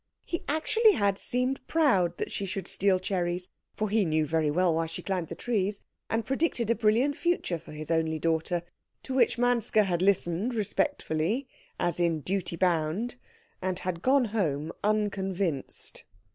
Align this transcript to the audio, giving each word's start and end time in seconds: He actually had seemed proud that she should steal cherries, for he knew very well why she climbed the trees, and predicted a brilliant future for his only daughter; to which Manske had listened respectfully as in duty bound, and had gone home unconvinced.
He 0.25 0.43
actually 0.47 0.93
had 0.93 1.19
seemed 1.19 1.67
proud 1.67 2.17
that 2.17 2.31
she 2.31 2.47
should 2.47 2.67
steal 2.67 2.97
cherries, 2.99 3.49
for 3.75 3.87
he 3.87 4.03
knew 4.03 4.25
very 4.25 4.49
well 4.49 4.73
why 4.73 4.87
she 4.87 5.03
climbed 5.03 5.27
the 5.27 5.35
trees, 5.35 5.83
and 6.09 6.25
predicted 6.25 6.71
a 6.71 6.73
brilliant 6.73 7.15
future 7.15 7.59
for 7.59 7.71
his 7.71 7.91
only 7.91 8.17
daughter; 8.17 8.63
to 9.03 9.13
which 9.13 9.37
Manske 9.37 9.75
had 9.85 10.01
listened 10.01 10.55
respectfully 10.55 11.47
as 11.79 11.99
in 11.99 12.21
duty 12.21 12.55
bound, 12.55 13.17
and 13.61 13.77
had 13.77 14.01
gone 14.01 14.25
home 14.25 14.71
unconvinced. 14.83 16.03